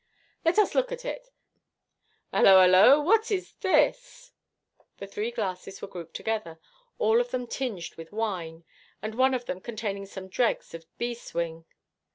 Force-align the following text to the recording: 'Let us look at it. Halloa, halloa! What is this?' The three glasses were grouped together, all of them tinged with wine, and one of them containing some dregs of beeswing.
'Let 0.43 0.57
us 0.57 0.73
look 0.73 0.91
at 0.91 1.05
it. 1.05 1.29
Halloa, 2.33 2.61
halloa! 2.61 3.03
What 3.03 3.29
is 3.29 3.53
this?' 3.61 4.31
The 4.97 5.05
three 5.05 5.29
glasses 5.29 5.79
were 5.79 5.87
grouped 5.87 6.15
together, 6.15 6.59
all 6.97 7.21
of 7.21 7.29
them 7.29 7.45
tinged 7.45 7.93
with 7.97 8.11
wine, 8.11 8.63
and 9.03 9.13
one 9.13 9.35
of 9.35 9.45
them 9.45 9.61
containing 9.61 10.07
some 10.07 10.27
dregs 10.27 10.73
of 10.73 10.87
beeswing. 10.97 11.65